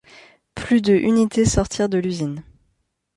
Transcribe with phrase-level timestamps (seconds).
[0.55, 2.43] Plus de unités sortirent de l'usine.